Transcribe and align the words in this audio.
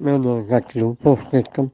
meu 0.00 0.38
é 0.38 0.42
Zaqueu 0.44 0.96
Fonseca, 1.02 1.70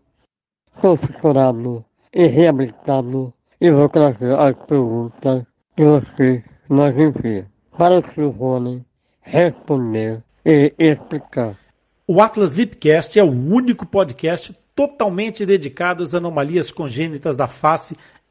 sou 0.80 0.96
fissurado 0.96 1.84
e 2.12 2.26
reabilitado 2.26 3.32
e 3.60 3.70
vou 3.70 3.88
trazer 3.88 4.38
as 4.38 4.54
perguntas 4.66 5.44
que 5.76 5.84
você 5.84 6.42
nos 6.68 6.96
envia 6.96 7.46
para 7.76 7.98
o 7.98 8.14
Silvone 8.14 8.84
responder 9.20 10.22
e 10.44 10.72
explicar. 10.78 11.54
O 12.06 12.20
Atlas 12.20 12.52
Lipcast 12.52 13.18
é 13.18 13.22
o 13.22 13.30
único 13.30 13.84
podcast 13.84 14.56
totalmente 14.74 15.44
dedicado 15.44 16.02
às 16.02 16.14
anomalias 16.14 16.72
congênitas 16.72 17.36
da 17.36 17.46
face, 17.46 17.96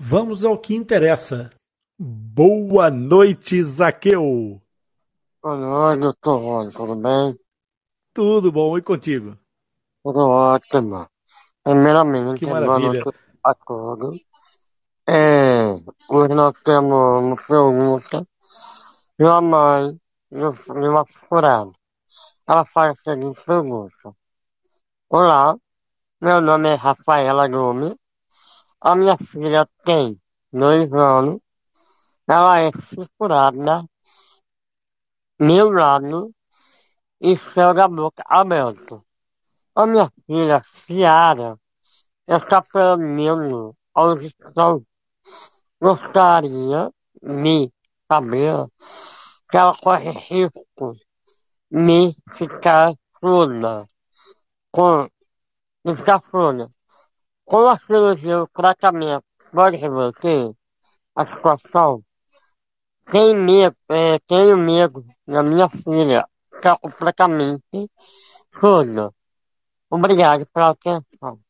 vamos 0.00 0.46
ao 0.46 0.56
que 0.56 0.74
interessa. 0.74 1.50
Boa 1.98 2.90
noite, 2.90 3.62
Zaqueu! 3.62 4.60
Boa 5.42 5.56
noite, 5.56 6.00
doutor 6.00 6.38
Rony, 6.38 6.72
tudo 6.72 6.96
bem? 6.96 7.38
Tudo 8.14 8.50
bom, 8.50 8.78
e 8.78 8.82
contigo? 8.82 9.36
Tudo 10.02 10.20
ótimo. 10.20 11.06
Primeiramente, 11.62 12.40
que 12.40 12.46
maravilha 12.46 13.04
acordo. 13.44 14.18
É, 15.06 15.74
hoje 16.08 16.34
nós 16.34 16.56
temos 16.64 16.92
uma 16.92 17.36
pergunta 17.36 18.26
de 19.18 19.24
uma 19.24 19.40
mãe 19.42 20.00
de 20.30 20.88
uma 20.88 21.04
furada. 21.04 21.72
Ela 22.48 22.64
faz 22.64 22.98
a 22.98 23.12
seguinte 23.12 23.38
pergunta. 23.44 24.16
Olá, 25.10 25.56
meu 26.20 26.40
nome 26.40 26.70
é 26.70 26.74
Rafaela 26.74 27.46
Gomes. 27.48 27.94
A 28.82 28.96
minha 28.96 29.16
filha 29.18 29.68
tem 29.84 30.18
dois 30.50 30.90
anos. 30.92 31.40
Ela 32.26 32.60
é 32.60 32.72
fissurada, 32.72 33.84
meu 35.38 35.70
lado, 35.70 36.32
e 37.20 37.36
céu 37.36 37.74
da 37.74 37.86
boca 37.86 38.22
aberto. 38.26 39.04
A 39.74 39.86
minha 39.86 40.10
filha, 40.26 40.62
Ciara, 40.64 41.58
está 42.26 42.62
perdendo 42.62 43.76
audição. 43.92 44.82
Gostaria 45.78 46.90
de 47.22 47.70
saber 48.10 48.66
se 48.78 49.56
ela 49.58 49.76
corre 49.76 50.10
risco 50.10 50.96
de 51.70 52.14
ficar 52.30 52.94
surda. 53.20 53.86
Com, 54.72 55.06
de 55.84 55.96
ficar 55.96 56.22
surda. 56.30 56.70
Com 57.50 57.68
a 57.68 57.76
cirurgia, 57.76 58.44
o 58.44 58.46
tratamento 58.46 59.24
pode 59.52 59.76
reverter 59.76 60.52
a 61.16 61.26
situação? 61.26 62.00
Tenho 63.10 63.36
medo, 63.36 63.76
é, 63.88 64.20
tenho 64.20 64.56
medo 64.56 65.04
da 65.26 65.42
minha 65.42 65.68
filha 65.68 66.28
ficar 66.54 66.78
completamente 66.78 67.90
surda. 68.54 69.12
Obrigado 69.90 70.46
pela 70.54 70.70
atenção. 70.70 71.40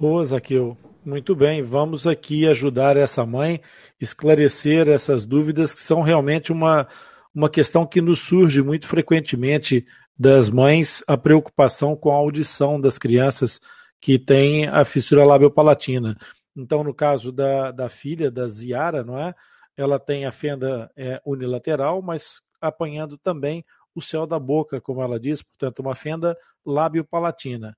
Ô, 0.00 0.24
Zaqueu, 0.24 0.76
muito 1.04 1.36
bem. 1.36 1.62
Vamos 1.62 2.04
aqui 2.04 2.48
ajudar 2.48 2.96
essa 2.96 3.24
mãe, 3.24 3.62
esclarecer 4.00 4.88
essas 4.88 5.24
dúvidas 5.24 5.72
que 5.72 5.82
são 5.82 6.02
realmente 6.02 6.50
uma, 6.50 6.88
uma 7.32 7.48
questão 7.48 7.86
que 7.86 8.00
nos 8.00 8.18
surge 8.18 8.60
muito 8.60 8.88
frequentemente 8.88 9.86
das 10.18 10.50
mães, 10.50 11.00
a 11.06 11.16
preocupação 11.16 11.94
com 11.94 12.10
a 12.10 12.16
audição 12.16 12.80
das 12.80 12.98
crianças 12.98 13.60
que 14.00 14.18
têm 14.18 14.66
a 14.66 14.84
fissura 14.84 15.24
labiopalatina. 15.24 16.16
Então, 16.56 16.82
no 16.82 16.94
caso 16.94 17.30
da, 17.30 17.70
da 17.70 17.88
filha, 17.88 18.30
da 18.30 18.48
Ziara, 18.48 19.04
não 19.04 19.18
é? 19.18 19.34
Ela 19.76 19.98
tem 19.98 20.26
a 20.26 20.32
fenda 20.32 20.90
é, 20.96 21.20
unilateral, 21.24 22.02
mas 22.02 22.40
apanhando 22.60 23.16
também 23.16 23.64
o 23.94 24.00
céu 24.00 24.26
da 24.26 24.38
boca, 24.38 24.80
como 24.80 25.02
ela 25.02 25.18
diz, 25.18 25.42
portanto, 25.42 25.80
uma 25.80 25.94
fenda 25.94 26.36
labiopalatina. 26.64 27.76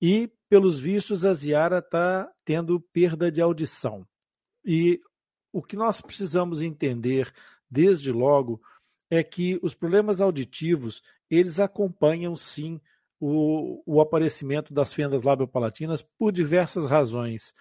E, 0.00 0.30
pelos 0.48 0.78
vistos, 0.78 1.24
a 1.24 1.34
Ziara 1.34 1.78
está 1.78 2.30
tendo 2.44 2.80
perda 2.92 3.30
de 3.30 3.40
audição. 3.40 4.06
E 4.64 5.00
o 5.52 5.62
que 5.62 5.76
nós 5.76 6.00
precisamos 6.00 6.62
entender, 6.62 7.32
desde 7.70 8.12
logo, 8.12 8.60
é 9.10 9.22
que 9.22 9.58
os 9.62 9.74
problemas 9.74 10.20
auditivos, 10.20 11.02
eles 11.28 11.60
acompanham, 11.60 12.34
sim, 12.36 12.80
o, 13.20 13.82
o 13.84 14.00
aparecimento 14.00 14.72
das 14.72 14.94
fendas 14.94 15.22
labiopalatinas 15.22 16.00
por 16.00 16.32
diversas 16.32 16.86
razões, 16.86 17.52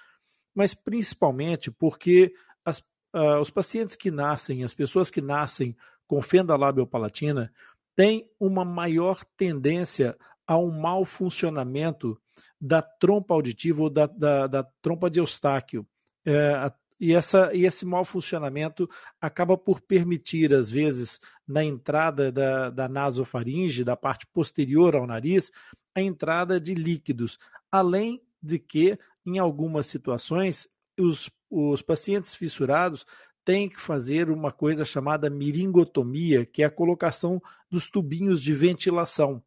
mas 0.56 0.74
principalmente 0.74 1.70
porque 1.70 2.34
as, 2.66 2.80
uh, 3.14 3.40
os 3.42 3.52
pacientes 3.52 3.98
que 3.98 4.10
nascem, 4.10 4.64
as 4.64 4.74
pessoas 4.74 5.12
que 5.12 5.22
nascem 5.22 5.76
com 6.08 6.22
fenda 6.22 6.56
labiopalatina, 6.56 7.52
têm 7.96 8.28
uma 8.40 8.64
maior 8.64 9.24
tendência 9.36 10.18
a 10.48 10.58
um 10.58 10.72
mau 10.72 11.04
funcionamento 11.06 12.20
da 12.60 12.82
trompa 12.82 13.34
auditiva 13.34 13.84
ou 13.84 13.90
da, 13.90 14.08
da, 14.08 14.48
da 14.48 14.64
trompa 14.82 15.10
de 15.10 15.20
Eustáquio. 15.20 15.86
É, 16.26 16.72
e, 17.00 17.14
essa, 17.14 17.54
e 17.54 17.66
esse 17.66 17.86
mau 17.86 18.04
funcionamento 18.04 18.90
acaba 19.22 19.58
por 19.58 19.80
permitir, 19.80 20.54
às 20.54 20.70
vezes, 20.70 21.20
na 21.48 21.64
entrada 21.64 22.32
da, 22.32 22.70
da 22.70 22.90
nasofaringe, 22.90 23.84
da 23.84 23.96
parte 23.96 24.28
posterior 24.28 24.96
ao 24.96 25.08
nariz, 25.08 25.52
a 25.96 26.02
entrada 26.02 26.60
de 26.60 26.74
líquidos. 26.74 27.40
Além 27.72 28.22
de 28.42 28.60
que, 28.60 29.00
em 29.26 29.40
algumas 29.40 29.86
situações, 29.86 30.68
os, 31.00 31.30
os 31.50 31.82
pacientes 31.82 32.36
fissurados 32.36 33.06
têm 33.46 33.70
que 33.70 33.80
fazer 33.80 34.30
uma 34.30 34.52
coisa 34.52 34.84
chamada 34.84 35.30
miringotomia, 35.30 36.46
que 36.46 36.62
é 36.62 36.66
a 36.66 36.72
colocação 36.72 37.42
dos 37.70 37.88
tubinhos 37.88 38.42
de 38.42 38.54
ventilação. 38.54 39.42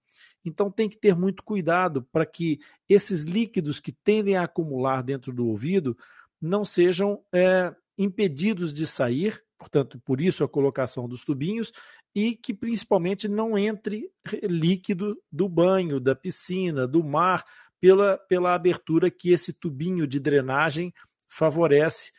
Então 0.44 0.70
tem 0.70 0.88
que 0.88 0.96
ter 0.96 1.14
muito 1.14 1.43
cuidado 1.43 2.02
para 2.10 2.26
que 2.26 2.58
esses 2.88 3.22
líquidos 3.22 3.78
que 3.78 3.93
tendem 3.93 4.37
a 4.37 4.44
acumular 4.44 5.02
dentro 5.02 5.32
do 5.32 5.46
ouvido 5.46 5.96
não 6.43 6.65
sejam 6.65 7.23
é, 7.33 7.73
impedidos 7.97 8.73
de 8.73 8.85
sair, 8.85 9.41
portanto, 9.56 10.00
por 10.05 10.21
isso 10.21 10.43
a 10.43 10.49
colocação 10.49 11.09
dos 11.09 11.25
tubinhos, 11.25 11.73
e 12.12 12.35
que 12.35 12.53
principalmente 12.53 13.29
não 13.29 13.56
entre 13.56 14.11
líquido 14.43 15.17
do 15.31 15.49
banho, 15.49 16.00
da 16.00 16.17
piscina, 16.17 16.87
do 16.87 17.05
mar, 17.05 17.44
pela, 17.81 18.19
pela 18.19 18.55
abertura 18.55 19.11
que 19.11 19.31
esse 19.31 19.53
tubinho 19.53 20.06
de 20.06 20.19
drenagem 20.19 20.93
favorece. 21.29 22.12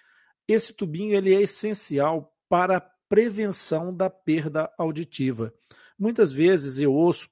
Esse 0.47 0.73
tubinho 0.73 1.15
ele 1.15 1.33
é 1.33 1.41
essencial 1.41 2.33
para 2.49 2.77
a 2.77 2.81
prevenção 3.07 3.95
da 3.95 4.09
perda 4.09 4.71
auditiva. 4.77 5.53
Muitas 5.97 6.31
vezes 6.31 6.79
eu 6.79 6.93
ouço 6.93 7.29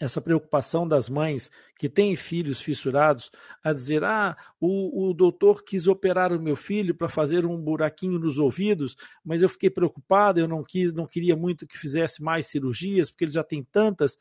essa 0.00 0.20
preocupação 0.20 0.86
das 0.86 1.08
mães 1.08 1.50
que 1.76 1.88
têm 1.88 2.14
filhos 2.14 2.60
fissurados 2.60 3.30
a 3.62 3.72
dizer: 3.72 4.04
ah, 4.04 4.36
o, 4.60 5.08
o 5.08 5.14
doutor 5.14 5.64
quis 5.64 5.88
operar 5.88 6.32
o 6.32 6.40
meu 6.40 6.56
filho 6.56 6.94
para 6.94 7.08
fazer 7.08 7.44
um 7.44 7.56
buraquinho 7.56 8.18
nos 8.18 8.38
ouvidos, 8.38 8.96
mas 9.24 9.42
eu 9.42 9.48
fiquei 9.48 9.70
preocupado, 9.70 10.38
eu 10.38 10.48
não, 10.48 10.62
quis, 10.62 10.92
não 10.92 11.06
queria 11.06 11.34
muito 11.34 11.66
que 11.66 11.76
fizesse 11.76 12.22
mais 12.22 12.46
cirurgias, 12.46 13.10
porque 13.10 13.24
ele 13.24 13.32
já 13.32 13.42
tem 13.42 13.62
tantas. 13.62 14.18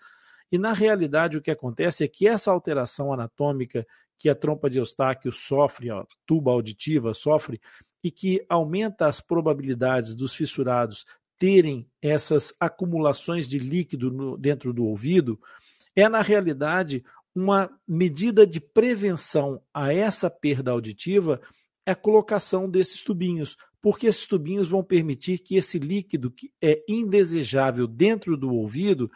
E 0.51 0.57
na 0.57 0.73
realidade 0.73 1.37
o 1.37 1.41
que 1.41 1.51
acontece 1.51 2.03
é 2.03 2.07
que 2.07 2.27
essa 2.27 2.51
alteração 2.51 3.13
anatômica 3.13 3.85
que 4.17 4.29
a 4.29 4.35
trompa 4.35 4.69
de 4.69 4.79
Eustáquio 4.79 5.31
sofre, 5.31 5.91
a 5.91 6.03
tuba 6.25 6.51
auditiva 6.51 7.13
sofre, 7.13 7.61
e 8.03 8.09
que 8.09 8.43
aumenta 8.49 9.05
as 9.05 9.21
probabilidades 9.21 10.15
dos 10.15 10.33
fissurados 10.33 11.05
terem 11.37 11.87
essas 12.01 12.53
acumulações 12.59 13.47
de 13.47 13.59
líquido 13.59 14.11
no, 14.11 14.37
dentro 14.37 14.73
do 14.73 14.85
ouvido, 14.85 15.39
é 15.95 16.07
na 16.09 16.21
realidade 16.21 17.03
uma 17.35 17.69
medida 17.87 18.47
de 18.47 18.59
prevenção 18.59 19.61
a 19.73 19.93
essa 19.93 20.29
perda 20.29 20.71
auditiva 20.71 21.39
é 21.85 21.91
a 21.91 21.95
colocação 21.95 22.69
desses 22.69 23.03
tubinhos, 23.03 23.55
porque 23.81 24.07
esses 24.07 24.27
tubinhos 24.27 24.69
vão 24.69 24.83
permitir 24.83 25.39
que 25.39 25.55
esse 25.55 25.79
líquido 25.79 26.31
que 26.31 26.51
é 26.61 26.83
indesejável 26.87 27.87
dentro 27.87 28.35
do 28.35 28.53
ouvido 28.53 29.09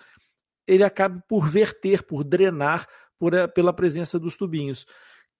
ele 0.67 0.83
acabe 0.83 1.21
por 1.27 1.49
verter, 1.49 2.03
por 2.03 2.23
drenar 2.23 2.87
por, 3.19 3.33
eh, 3.33 3.47
pela 3.47 3.73
presença 3.73 4.17
dos 4.17 4.37
tubinhos. 4.37 4.85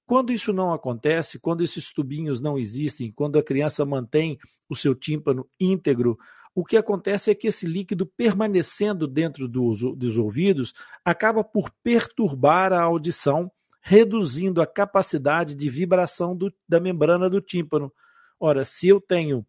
Quando 0.06 0.34
isso 0.34 0.52
não 0.52 0.74
acontece, 0.74 1.40
quando 1.40 1.64
esses 1.64 1.92
tubinhos 1.94 2.42
não 2.42 2.58
existem, 2.58 3.12
quando 3.12 3.40
a 3.40 3.44
criança 3.44 3.86
mantém 3.86 4.38
o 4.68 4.76
seu 4.76 4.94
tímpano 4.94 5.48
íntegro, 5.60 6.18
o 6.54 6.66
que 6.66 6.78
acontece 6.78 7.32
é 7.32 7.36
que 7.36 7.48
esse 7.48 7.66
líquido 7.66 8.06
permanecendo 8.06 9.08
dentro 9.08 9.48
dos, 9.48 9.80
dos 9.96 10.18
ouvidos 10.18 10.74
acaba 11.04 11.44
por 11.44 11.72
perturbar 11.84 12.74
a 12.74 12.82
audição, 12.82 13.52
reduzindo 13.82 14.62
a 14.62 14.68
capacidade 14.68 15.56
de 15.56 15.70
vibração 15.70 16.36
do, 16.36 16.54
da 16.68 16.80
membrana 16.80 17.30
do 17.30 17.40
tímpano. 17.40 17.92
Ora, 18.40 18.66
se 18.66 18.88
eu 18.88 19.00
tenho 19.00 19.46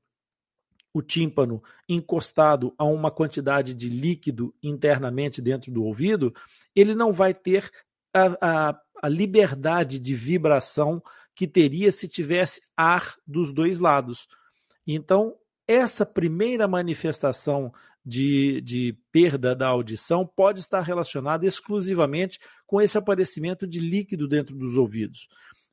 o 0.95 1.03
tímpano 1.03 1.63
encostado 1.89 2.75
a 2.79 2.85
uma 2.85 3.11
quantidade 3.11 3.75
de 3.75 3.89
líquido 3.89 4.55
internamente 4.63 5.41
dentro 5.41 5.73
do 5.73 5.85
ouvido, 5.85 6.33
ele 6.75 6.95
não 6.95 7.13
vai 7.13 7.33
ter 7.33 7.71
a, 8.15 8.69
a, 8.71 8.81
a 9.03 9.09
liberdade 9.09 9.99
de 9.99 10.15
vibração 10.15 11.03
que 11.35 11.49
teria 11.49 11.91
se 11.91 12.07
tivesse 12.07 12.61
ar 12.77 13.17
dos 13.27 13.53
dois 13.53 13.79
lados. 13.79 14.29
Então, 14.87 15.35
essa 15.67 16.05
primeira 16.05 16.67
manifestação 16.67 17.73
de, 18.05 18.61
de, 18.63 18.99
perda 19.13 19.55
da 19.55 19.69
audição 19.69 20.27
pode 20.27 20.61
estar 20.61 20.81
relacionada 20.81 21.47
exclusivamente 21.47 22.39
com 22.67 22.81
esse 22.81 22.99
aparecimento 22.99 23.67
de 23.67 23.79
líquido 23.79 24.27
dentro 24.27 24.57
dos 24.57 24.77
ouvidos. 24.77 25.29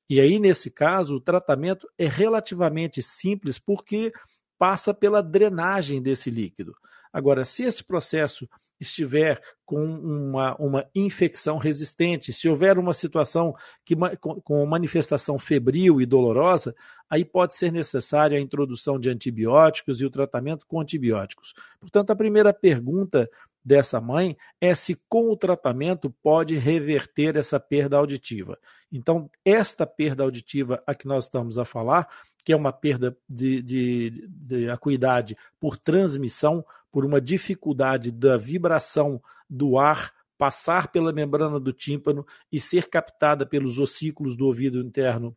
E 0.10 0.20
aí, 0.20 0.40
nesse 0.40 0.70
caso, 0.72 1.16
o 1.16 1.22
tratamento 1.22 1.88
é 1.98 2.08
relativamente 2.08 3.02
simples, 3.02 3.60
porque 3.60 4.12
passa 4.58 4.94
pela 4.94 5.22
drenagem 5.22 6.02
desse 6.02 6.30
líquido. 6.30 6.76
Agora, 7.12 7.46
se 7.46 7.64
esse 7.64 7.84
processo 7.84 8.48
estiver 8.80 9.42
com 9.66 9.84
uma, 9.84 10.56
uma 10.56 10.86
infecção 10.96 11.58
resistente, 11.58 12.34
se 12.34 12.50
houver 12.50 12.78
uma 12.78 12.94
situação 12.94 13.54
que, 13.86 13.96
com, 14.20 14.66
manifestação 14.66 15.38
febril 15.38 16.02
e 16.02 16.06
dolorosa, 16.06 16.76
aí 17.10 17.24
pode 17.24 17.56
ser 17.56 17.72
necessária 17.72 18.38
a 18.38 18.42
introdução 18.42 19.00
de 19.00 19.10
antibióticos 19.10 20.02
e 20.02 20.06
o 20.06 20.10
tratamento 20.10 20.66
com 20.66 20.80
antibióticos. 20.80 21.54
Portanto, 21.80 22.12
a 22.12 22.16
primeira 22.16 22.54
pergunta 22.54 23.30
dessa 23.64 24.00
mãe 24.00 24.38
é 24.60 24.74
se 24.74 24.96
com 25.08 25.30
o 25.30 25.38
tratamento 25.38 26.10
pode 26.24 26.56
reverter 26.56 27.36
essa 27.36 27.60
perda 27.60 27.98
auditiva. 27.98 28.58
Então, 28.92 29.30
esta 29.46 29.86
perda 29.86 30.24
auditiva 30.24 30.82
a 30.88 30.96
que 30.96 31.08
nós 31.08 31.26
estamos 31.26 31.60
a 31.60 31.66
falar 31.66 32.08
que 32.44 32.54
é 32.54 32.56
uma 32.56 32.72
perda 32.72 33.16
de, 33.28 33.62
de, 33.62 34.28
de 34.28 34.70
acuidade 34.70 35.38
por 35.60 35.78
transmissão, 35.78 36.66
por 36.92 37.06
uma 37.06 37.22
dificuldade 37.22 38.12
da 38.12 38.38
vibração 38.38 39.22
do 39.50 39.78
ar 39.78 40.14
passar 40.38 40.90
pela 40.90 41.12
membrana 41.12 41.60
do 41.60 41.74
tímpano 41.74 42.26
e 42.52 42.60
ser 42.60 42.88
captada 42.90 43.46
pelos 43.46 43.78
ossículos 43.80 44.38
do 44.38 44.46
ouvido 44.46 44.80
interno 44.80 45.36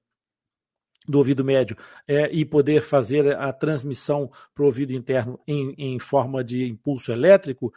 do 1.07 1.19
ouvido 1.19 1.45
médio 1.45 1.77
é, 2.07 2.31
e 2.33 2.45
poder 2.45 2.83
fazer 2.83 3.37
a 3.37 3.53
transmissão 3.53 4.31
para 4.55 4.63
o 4.63 4.67
ouvido 4.67 4.93
interno 4.93 5.41
em, 5.49 5.75
em 5.77 5.99
forma 5.99 6.45
de 6.45 6.69
impulso 6.69 7.11
elétrico, 7.11 7.73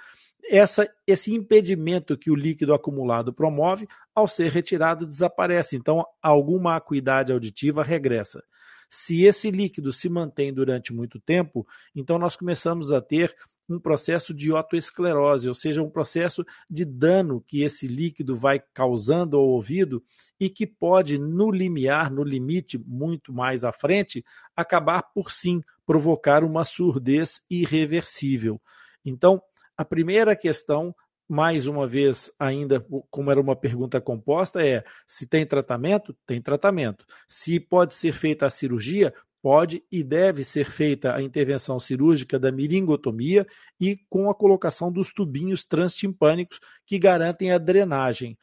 essa, 0.48 0.88
esse 1.08 1.34
impedimento 1.34 2.16
que 2.16 2.30
o 2.30 2.36
líquido 2.36 2.74
acumulado 2.74 3.34
promove, 3.34 3.88
ao 4.14 4.28
ser 4.28 4.52
retirado, 4.52 5.08
desaparece. 5.08 5.76
Então, 5.76 6.06
alguma 6.22 6.76
acuidade 6.76 7.34
auditiva 7.34 7.84
regressa. 7.84 8.44
Se 8.90 9.24
esse 9.24 9.52
líquido 9.52 9.92
se 9.92 10.10
mantém 10.10 10.54
durante 10.54 10.94
muito 10.94 11.20
tempo, 11.20 11.66
então 11.96 12.18
nós 12.18 12.36
começamos 12.36 12.92
a 12.92 13.02
ter 13.02 13.36
um 13.68 13.80
processo 13.80 14.34
de 14.34 14.52
otoesclerose, 14.52 15.48
ou 15.48 15.54
seja, 15.54 15.82
um 15.82 15.90
processo 15.90 16.46
de 16.70 16.86
dano 16.86 17.42
que 17.42 17.64
esse 17.64 17.88
líquido 17.88 18.36
vai 18.36 18.62
causando 18.74 19.38
ao 19.38 19.44
ouvido 19.44 20.04
e 20.40 20.50
que 20.50 20.68
pode, 20.68 21.18
no 21.18 21.50
limiar, 21.52 22.12
no 22.12 22.24
limite 22.24 22.78
muito 22.78 23.34
mais 23.34 23.64
à 23.64 23.72
frente, 23.72 24.24
acabar 24.56 25.02
por 25.14 25.32
sim 25.32 25.64
provocar 25.86 26.44
uma 26.44 26.64
surdez 26.64 27.42
irreversível. 27.50 28.62
Então, 29.04 29.42
a 29.78 29.84
primeira 29.84 30.36
questão 30.36 30.96
mais 31.28 31.68
uma 31.68 31.88
vez, 31.88 32.32
ainda 32.40 32.86
como 33.10 33.32
era 33.32 33.42
uma 33.42 33.56
pergunta 33.56 34.00
composta, 34.00 34.66
é 34.66 34.84
se 35.08 35.28
tem 35.28 35.46
tratamento? 35.46 36.16
Tem 36.26 36.42
tratamento. 36.42 37.06
Se 37.28 37.60
pode 37.60 37.94
ser 37.94 38.14
feita 38.14 38.46
a 38.46 38.50
cirurgia? 38.50 39.14
Pode 39.42 39.84
e 39.92 40.04
deve 40.04 40.44
ser 40.44 40.66
feita 40.66 41.14
a 41.14 41.22
intervenção 41.22 41.80
cirúrgica 41.80 42.40
da 42.40 42.52
miringotomia 42.52 43.46
e 43.80 44.00
com 44.10 44.30
a 44.30 44.34
colocação 44.34 44.92
dos 44.92 45.14
tubinhos 45.14 45.64
transtimpânicos 45.64 46.60
que 46.86 46.98
garantem 46.98 47.52
a 47.52 47.60
drenagem. 47.60 48.38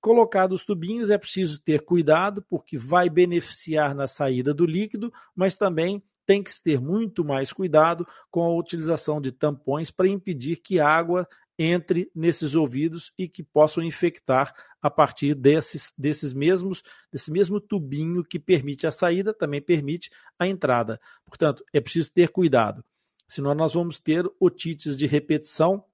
Colocados 0.00 0.60
os 0.60 0.66
tubinhos, 0.66 1.10
é 1.10 1.18
preciso 1.18 1.60
ter 1.60 1.80
cuidado, 1.80 2.44
porque 2.48 2.76
vai 2.76 3.08
beneficiar 3.08 3.94
na 3.94 4.06
saída 4.06 4.52
do 4.52 4.66
líquido, 4.66 5.12
mas 5.34 5.56
também 5.56 6.02
tem 6.26 6.42
que 6.42 6.52
ter 6.62 6.80
muito 6.80 7.24
mais 7.24 7.52
cuidado 7.52 8.06
com 8.30 8.42
a 8.42 8.54
utilização 8.54 9.20
de 9.20 9.32
tampões 9.32 9.90
para 9.90 10.08
impedir 10.08 10.56
que 10.56 10.80
água 10.80 11.26
entre 11.58 12.10
nesses 12.14 12.54
ouvidos 12.54 13.12
e 13.16 13.28
que 13.28 13.42
possam 13.42 13.82
infectar 13.82 14.52
a 14.82 14.90
partir 14.90 15.34
desses, 15.34 15.92
desses 15.96 16.32
mesmos, 16.32 16.82
desse 17.12 17.30
mesmo 17.30 17.60
tubinho 17.60 18.24
que 18.24 18.38
permite 18.38 18.86
a 18.86 18.90
saída, 18.90 19.32
também 19.32 19.62
permite 19.62 20.10
a 20.38 20.46
entrada. 20.46 21.00
Portanto, 21.24 21.64
é 21.72 21.80
preciso 21.80 22.12
ter 22.12 22.28
cuidado. 22.28 22.84
Senão 23.26 23.54
nós 23.54 23.74
vamos 23.74 23.98
ter 23.98 24.30
otites 24.38 24.96
de 24.96 25.06
repetição, 25.06 25.84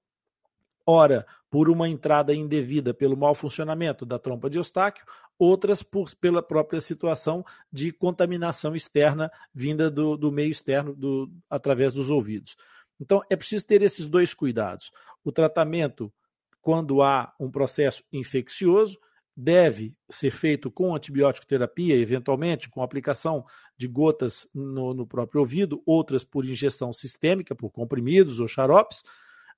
ora 0.85 1.27
por 1.51 1.69
uma 1.69 1.89
entrada 1.89 2.35
indevida 2.35 2.95
pelo 2.95 3.17
mau 3.17 3.35
funcionamento 3.35 4.07
da 4.07 4.19
trompa 4.19 4.49
de 4.49 4.59
Eustáquio, 4.59 5.05
outras 5.39 5.83
por, 5.83 6.15
pela 6.17 6.43
própria 6.43 6.81
situação 6.81 7.45
de 7.73 7.91
contaminação 7.93 8.77
externa 8.77 9.31
vinda 9.53 9.91
do, 9.91 10.17
do 10.17 10.31
meio 10.31 10.51
externo 10.51 10.95
do, 10.95 11.31
através 11.49 11.93
dos 11.93 12.11
ouvidos. 12.11 12.57
Então, 13.01 13.23
é 13.31 13.37
preciso 13.37 13.67
ter 13.67 13.83
esses 13.83 14.09
dois 14.09 14.35
cuidados. 14.35 14.91
O 15.25 15.33
tratamento, 15.33 16.13
quando 16.61 17.03
há 17.03 17.33
um 17.41 17.51
processo 17.51 18.05
infeccioso, 18.13 18.99
deve 19.37 19.95
ser 20.11 20.33
feito 20.33 20.71
com 20.71 20.95
antibiótico 20.95 21.47
terapia, 21.47 21.97
eventualmente 21.97 22.69
com 22.69 22.83
aplicação 22.83 23.45
de 23.77 23.89
gotas 23.89 24.47
no, 24.55 24.93
no, 24.93 25.07
próprio 25.07 25.41
ouvido, 25.41 25.83
outras 25.87 26.23
por 26.23 26.45
injeção 26.45 26.93
sistêmica, 26.93 27.55
por 27.55 27.71
comprimidos 27.71 28.39
ou 28.39 28.47
xaropes, 28.47 29.03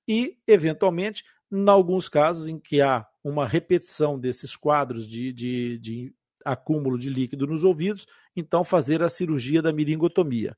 e, 0.07 0.37
eventualmente, 0.47 1.23
em 1.51 1.69
alguns 1.69 2.07
casos 2.07 2.47
em 2.47 2.57
que 2.57 2.81
há 2.81 3.05
uma 3.23 3.47
repetição 3.47 4.17
desses 4.17 4.55
quadros 4.55 5.07
de, 5.07 5.33
de, 5.33 5.77
de 5.79 6.15
acúmulo 6.45 6.97
de 6.97 7.09
líquido 7.09 7.47
nos 7.47 7.63
ouvidos, 7.63 8.05
então 8.35 8.63
fazer 8.63 9.01
a 9.03 9.09
cirurgia 9.09 9.61
da 9.61 9.73
miringotomia. 9.73 10.57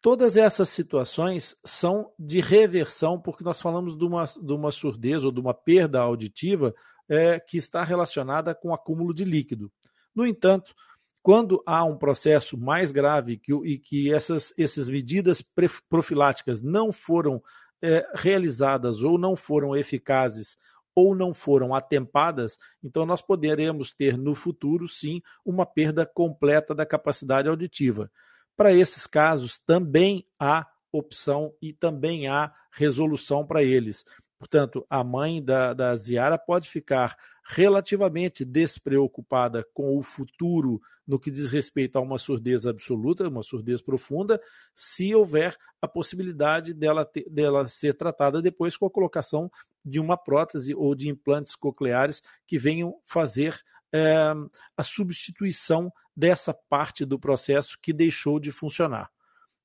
Todas 0.00 0.36
essas 0.36 0.68
situações 0.68 1.56
são 1.64 2.12
de 2.18 2.40
reversão, 2.40 3.20
porque 3.20 3.42
nós 3.42 3.60
falamos 3.60 3.96
de 3.96 4.04
uma, 4.04 4.24
de 4.24 4.52
uma 4.52 4.70
surdez 4.70 5.24
ou 5.24 5.32
de 5.32 5.40
uma 5.40 5.52
perda 5.52 6.00
auditiva 6.00 6.72
é, 7.08 7.40
que 7.40 7.56
está 7.56 7.82
relacionada 7.82 8.54
com 8.54 8.72
acúmulo 8.72 9.12
de 9.12 9.24
líquido. 9.24 9.72
No 10.14 10.24
entanto, 10.24 10.72
quando 11.20 11.62
há 11.66 11.84
um 11.84 11.96
processo 11.96 12.56
mais 12.56 12.92
grave 12.92 13.38
que, 13.38 13.52
e 13.52 13.78
que 13.78 14.12
essas, 14.12 14.54
essas 14.56 14.88
medidas 14.88 15.44
profiláticas 15.88 16.62
não 16.62 16.92
foram 16.92 17.42
é, 17.82 18.06
realizadas 18.14 19.02
ou 19.02 19.18
não 19.18 19.34
foram 19.34 19.76
eficazes 19.76 20.56
ou 20.94 21.14
não 21.14 21.32
foram 21.32 21.74
atempadas, 21.74 22.58
então 22.82 23.06
nós 23.06 23.22
poderemos 23.22 23.92
ter 23.92 24.18
no 24.18 24.34
futuro, 24.34 24.88
sim, 24.88 25.22
uma 25.44 25.64
perda 25.64 26.04
completa 26.04 26.74
da 26.74 26.84
capacidade 26.84 27.48
auditiva. 27.48 28.10
Para 28.58 28.72
esses 28.72 29.06
casos, 29.06 29.60
também 29.60 30.26
há 30.36 30.66
opção 30.90 31.54
e 31.62 31.72
também 31.72 32.26
há 32.26 32.52
resolução 32.72 33.46
para 33.46 33.62
eles. 33.62 34.04
Portanto, 34.36 34.84
a 34.90 35.04
mãe 35.04 35.40
da, 35.40 35.72
da 35.72 35.94
Ziara 35.94 36.36
pode 36.36 36.68
ficar 36.68 37.16
relativamente 37.44 38.44
despreocupada 38.44 39.64
com 39.72 39.96
o 39.96 40.02
futuro 40.02 40.82
no 41.06 41.20
que 41.20 41.30
diz 41.30 41.50
respeito 41.50 41.98
a 41.98 42.02
uma 42.02 42.18
surdez 42.18 42.66
absoluta, 42.66 43.28
uma 43.28 43.44
surdez 43.44 43.80
profunda, 43.80 44.40
se 44.74 45.14
houver 45.14 45.56
a 45.80 45.86
possibilidade 45.86 46.74
dela, 46.74 47.04
ter, 47.04 47.30
dela 47.30 47.68
ser 47.68 47.94
tratada 47.94 48.42
depois 48.42 48.76
com 48.76 48.86
a 48.86 48.90
colocação 48.90 49.48
de 49.84 50.00
uma 50.00 50.16
prótese 50.16 50.74
ou 50.74 50.96
de 50.96 51.08
implantes 51.08 51.54
cocleares 51.54 52.24
que 52.44 52.58
venham 52.58 52.96
fazer 53.04 53.56
é, 53.92 54.32
a 54.76 54.82
substituição 54.82 55.92
dessa 56.16 56.52
parte 56.52 57.04
do 57.04 57.18
processo 57.18 57.78
que 57.80 57.92
deixou 57.92 58.40
de 58.40 58.50
funcionar. 58.50 59.10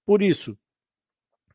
Por 0.06 0.22
isso, 0.22 0.58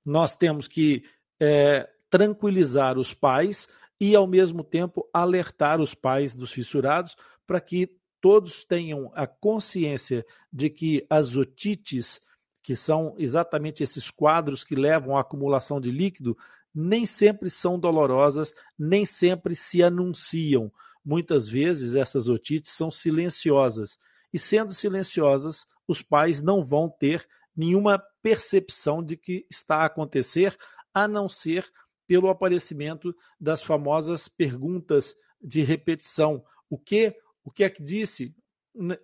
nós 0.04 0.34
temos 0.34 0.66
que 0.66 1.04
é, 1.40 1.88
tranquilizar 2.10 2.98
os 2.98 3.14
pais 3.14 3.68
e, 4.00 4.14
ao 4.14 4.26
mesmo 4.26 4.64
tempo, 4.64 5.08
alertar 5.12 5.80
os 5.80 5.94
pais 5.94 6.34
dos 6.34 6.52
fissurados 6.52 7.16
para 7.46 7.60
que 7.60 7.98
todos 8.20 8.64
tenham 8.64 9.10
a 9.14 9.26
consciência 9.26 10.24
de 10.52 10.70
que 10.70 11.06
as 11.08 11.36
otites, 11.36 12.20
que 12.62 12.74
são 12.74 13.14
exatamente 13.18 13.82
esses 13.82 14.10
quadros 14.10 14.64
que 14.64 14.74
levam 14.74 15.16
à 15.16 15.20
acumulação 15.20 15.80
de 15.80 15.90
líquido, 15.90 16.36
nem 16.74 17.06
sempre 17.06 17.48
são 17.48 17.78
dolorosas, 17.78 18.52
nem 18.78 19.04
sempre 19.04 19.54
se 19.54 19.82
anunciam. 19.82 20.72
Muitas 21.08 21.48
vezes 21.48 21.94
essas 21.94 22.28
otites 22.28 22.72
são 22.72 22.90
silenciosas. 22.90 23.96
E 24.30 24.38
sendo 24.38 24.74
silenciosas, 24.74 25.66
os 25.86 26.02
pais 26.02 26.42
não 26.42 26.62
vão 26.62 26.86
ter 26.86 27.26
nenhuma 27.56 27.98
percepção 28.20 29.02
de 29.02 29.16
que 29.16 29.46
está 29.50 29.76
a 29.76 29.86
acontecer, 29.86 30.54
a 30.92 31.08
não 31.08 31.26
ser 31.26 31.66
pelo 32.06 32.28
aparecimento 32.28 33.16
das 33.40 33.62
famosas 33.62 34.28
perguntas 34.28 35.16
de 35.40 35.62
repetição. 35.62 36.44
O 36.68 36.76
que? 36.76 37.16
O 37.42 37.50
que 37.50 37.64
é 37.64 37.70
que 37.70 37.82
disse? 37.82 38.36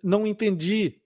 não 0.03 0.27
entendi. 0.27 1.01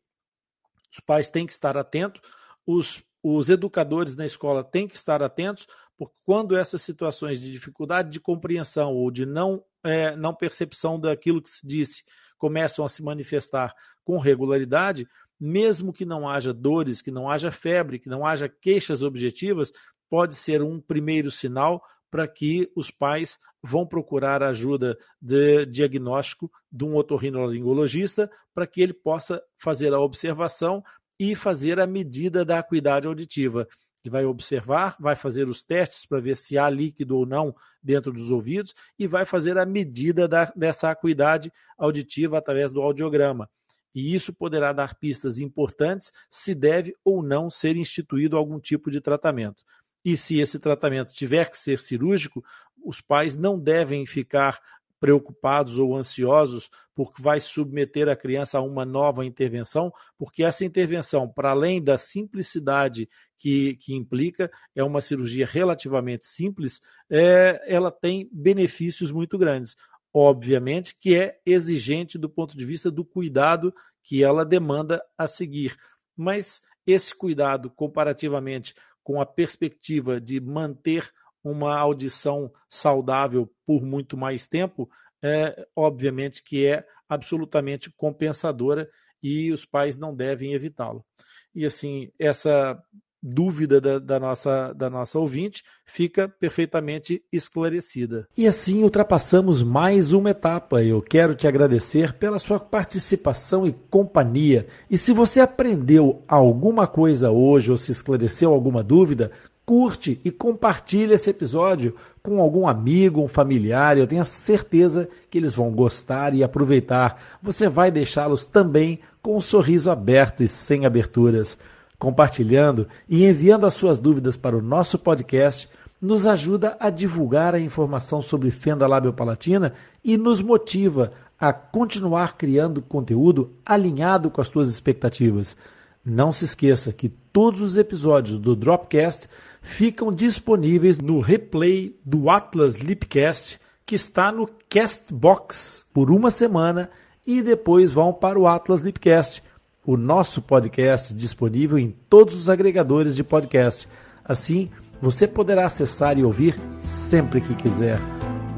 Os 0.91 0.99
pais 0.99 1.29
têm 1.29 1.45
que 1.45 1.53
estar 1.53 1.77
atentos, 1.77 2.21
os, 2.67 3.01
os 3.23 3.49
educadores 3.49 4.17
na 4.17 4.25
escola 4.25 4.65
têm 4.65 4.85
que 4.85 4.97
estar 4.97 5.23
atentos, 5.23 5.65
porque 5.97 6.19
quando 6.25 6.57
essas 6.57 6.81
situações 6.81 7.39
de 7.39 7.49
dificuldade 7.49 8.09
de 8.09 8.19
compreensão 8.19 8.93
ou 8.93 9.09
de 9.09 9.25
não, 9.25 9.63
é, 9.83 10.15
não 10.15 10.33
percepção 10.33 10.99
daquilo 10.99 11.41
que 11.41 11.49
se 11.49 11.65
disse 11.65 12.03
começam 12.37 12.85
a 12.85 12.89
se 12.89 13.03
manifestar 13.03 13.73
com 14.03 14.17
regularidade, 14.17 15.07
mesmo 15.39 15.93
que 15.93 16.05
não 16.05 16.27
haja 16.27 16.53
dores, 16.53 17.01
que 17.01 17.11
não 17.11 17.29
haja 17.29 17.51
febre, 17.51 17.99
que 17.99 18.09
não 18.09 18.25
haja 18.25 18.49
queixas 18.49 19.03
objetivas, 19.03 19.71
pode 20.09 20.35
ser 20.35 20.61
um 20.61 20.81
primeiro 20.81 21.29
sinal 21.29 21.83
para 22.09 22.27
que 22.27 22.71
os 22.75 22.89
pais 22.89 23.37
vão 23.61 23.85
procurar 23.85 24.41
ajuda 24.41 24.97
de 25.21 25.65
diagnóstico 25.65 26.51
de 26.71 26.83
um 26.85 26.95
otorrinolaringologista 26.95 28.31
para 28.53 28.65
que 28.65 28.81
ele 28.81 28.93
possa 28.93 29.41
fazer 29.57 29.93
a 29.93 29.99
observação 29.99 30.83
e 31.19 31.35
fazer 31.35 31.79
a 31.79 31.85
medida 31.85 32.45
da 32.45 32.59
acuidade 32.59 33.07
auditiva. 33.07 33.67
Vai 34.09 34.25
observar, 34.25 34.95
vai 34.99 35.15
fazer 35.15 35.47
os 35.47 35.63
testes 35.63 36.05
para 36.05 36.19
ver 36.19 36.35
se 36.35 36.57
há 36.57 36.69
líquido 36.69 37.17
ou 37.17 37.25
não 37.25 37.55
dentro 37.81 38.11
dos 38.11 38.31
ouvidos 38.31 38.73
e 38.97 39.07
vai 39.07 39.25
fazer 39.25 39.57
a 39.57 39.65
medida 39.65 40.27
da, 40.27 40.51
dessa 40.55 40.89
acuidade 40.89 41.51
auditiva 41.77 42.37
através 42.37 42.71
do 42.71 42.81
audiograma. 42.81 43.49
E 43.93 44.13
isso 44.13 44.33
poderá 44.33 44.71
dar 44.73 44.95
pistas 44.95 45.39
importantes 45.39 46.11
se 46.29 46.53
deve 46.53 46.95
ou 47.03 47.23
não 47.23 47.49
ser 47.49 47.75
instituído 47.75 48.37
algum 48.37 48.59
tipo 48.59 48.91
de 48.91 49.01
tratamento. 49.01 49.63
E 50.03 50.15
se 50.15 50.39
esse 50.39 50.59
tratamento 50.59 51.11
tiver 51.11 51.49
que 51.49 51.57
ser 51.57 51.77
cirúrgico, 51.79 52.43
os 52.83 53.01
pais 53.01 53.35
não 53.35 53.59
devem 53.59 54.05
ficar 54.05 54.59
preocupados 54.99 55.79
ou 55.79 55.95
ansiosos 55.95 56.69
porque 56.93 57.21
vai 57.21 57.39
submeter 57.39 58.09
a 58.09 58.15
criança 58.15 58.57
a 58.57 58.61
uma 58.61 58.85
nova 58.85 59.25
intervenção, 59.25 59.91
porque 60.17 60.43
essa 60.43 60.65
intervenção, 60.65 61.27
para 61.27 61.51
além 61.51 61.81
da 61.81 61.97
simplicidade 61.97 63.09
que, 63.39 63.75
que 63.77 63.95
implica, 63.95 64.51
é 64.75 64.83
uma 64.83 65.01
cirurgia 65.01 65.45
relativamente 65.45 66.27
simples, 66.27 66.81
é, 67.09 67.63
ela 67.65 67.89
tem 67.89 68.29
benefícios 68.31 69.11
muito 69.11 69.37
grandes. 69.37 69.75
Obviamente 70.13 70.95
que 70.99 71.15
é 71.15 71.39
exigente 71.45 72.17
do 72.17 72.29
ponto 72.29 72.57
de 72.57 72.65
vista 72.65 72.91
do 72.91 73.05
cuidado 73.05 73.73
que 74.03 74.23
ela 74.23 74.45
demanda 74.45 75.01
a 75.17 75.27
seguir. 75.27 75.77
Mas 76.15 76.61
esse 76.85 77.15
cuidado, 77.15 77.69
comparativamente 77.69 78.73
com 79.03 79.21
a 79.21 79.25
perspectiva 79.25 80.19
de 80.19 80.39
manter 80.39 81.09
uma 81.43 81.77
audição 81.77 82.51
saudável 82.67 83.49
por 83.65 83.83
muito 83.83 84.17
mais 84.17 84.47
tempo, 84.47 84.89
é, 85.21 85.67
obviamente 85.75 86.43
que 86.43 86.65
é 86.65 86.85
absolutamente 87.07 87.89
compensadora 87.91 88.89
e 89.21 89.51
os 89.51 89.65
pais 89.65 89.97
não 89.97 90.15
devem 90.15 90.53
evitá-lo. 90.53 91.05
E 91.53 91.65
assim, 91.65 92.11
essa 92.17 92.81
dúvida 93.21 93.81
da, 93.81 93.99
da, 93.99 94.19
nossa, 94.19 94.73
da 94.73 94.89
nossa 94.89 95.19
ouvinte 95.19 95.63
fica 95.85 96.27
perfeitamente 96.27 97.21
esclarecida. 97.31 98.27
E 98.37 98.47
assim 98.47 98.83
ultrapassamos 98.83 99.61
mais 99.61 100.13
uma 100.13 100.29
etapa. 100.29 100.83
Eu 100.83 101.01
quero 101.01 101.35
te 101.35 101.47
agradecer 101.47 102.13
pela 102.13 102.39
sua 102.39 102.59
participação 102.59 103.67
e 103.67 103.73
companhia. 103.89 104.67
E 104.89 104.97
se 104.97 105.11
você 105.11 105.39
aprendeu 105.39 106.23
alguma 106.27 106.87
coisa 106.87 107.31
hoje 107.31 107.71
ou 107.71 107.77
se 107.77 107.91
esclareceu 107.91 108.53
alguma 108.53 108.81
dúvida, 108.81 109.31
curte 109.65 110.19
e 110.25 110.31
compartilhe 110.31 111.13
esse 111.13 111.29
episódio 111.29 111.95
com 112.23 112.41
algum 112.41 112.67
amigo, 112.67 113.21
um 113.21 113.27
familiar. 113.27 113.97
Eu 113.97 114.07
tenho 114.07 114.25
certeza 114.25 115.07
que 115.29 115.37
eles 115.37 115.53
vão 115.53 115.71
gostar 115.71 116.33
e 116.33 116.43
aproveitar. 116.43 117.37
Você 117.41 117.69
vai 117.69 117.91
deixá-los 117.91 118.45
também 118.45 118.99
com 119.21 119.37
um 119.37 119.41
sorriso 119.41 119.91
aberto 119.91 120.41
e 120.41 120.47
sem 120.47 120.87
aberturas 120.87 121.55
compartilhando 121.99 122.87
e 123.07 123.25
enviando 123.25 123.65
as 123.65 123.73
suas 123.73 123.99
dúvidas 123.99 124.37
para 124.37 124.57
o 124.57 124.61
nosso 124.61 124.97
podcast 124.97 125.69
nos 126.01 126.25
ajuda 126.25 126.77
a 126.79 126.89
divulgar 126.89 127.53
a 127.53 127.59
informação 127.59 128.21
sobre 128.21 128.49
fenda 128.49 128.87
labiopalatina 128.87 129.73
e 130.01 130.17
nos 130.17 130.41
motiva 130.41 131.11
a 131.37 131.51
continuar 131.51 132.37
criando 132.37 132.81
conteúdo 132.81 133.51
alinhado 133.65 134.31
com 134.31 134.39
as 134.39 134.47
suas 134.47 134.69
expectativas. 134.69 135.57
Não 136.03 136.31
se 136.31 136.45
esqueça 136.45 136.93
que 136.93 137.09
todos 137.09 137.61
os 137.61 137.75
episódios 137.75 138.37
do 138.37 138.55
Dropcast 138.55 139.27
ficam 139.61 140.11
disponíveis 140.11 140.97
no 140.97 141.19
replay 141.19 141.97
do 142.05 142.29
Atlas 142.29 142.75
Lipcast, 142.75 143.59
que 143.85 143.95
está 143.95 144.31
no 144.31 144.49
Castbox 144.69 145.85
por 145.93 146.09
uma 146.09 146.31
semana 146.31 146.89
e 147.27 147.41
depois 147.41 147.91
vão 147.91 148.13
para 148.13 148.39
o 148.39 148.47
Atlas 148.47 148.81
Lipcast 148.81 149.43
o 149.89 149.97
nosso 149.97 150.39
podcast 150.39 151.11
disponível 151.15 151.79
em 151.79 151.95
todos 152.07 152.35
os 152.35 152.47
agregadores 152.47 153.15
de 153.15 153.23
podcast. 153.23 153.89
Assim, 154.23 154.69
você 155.01 155.27
poderá 155.27 155.65
acessar 155.65 156.15
e 156.15 156.23
ouvir 156.23 156.55
sempre 156.79 157.41
que 157.41 157.55
quiser. 157.55 157.99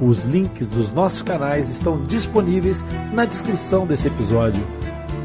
Os 0.01 0.23
links 0.23 0.69
dos 0.69 0.91
nossos 0.91 1.21
canais 1.21 1.69
estão 1.69 2.03
disponíveis 2.03 2.83
na 3.13 3.23
descrição 3.23 3.87
desse 3.87 4.09
episódio. 4.09 4.61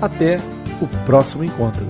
Até 0.00 0.36
o 0.80 0.86
próximo 1.04 1.42
encontro. 1.42 1.84